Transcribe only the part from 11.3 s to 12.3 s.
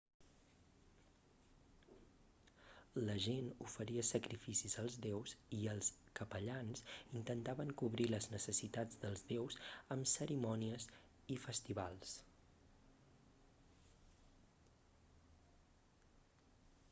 i festivals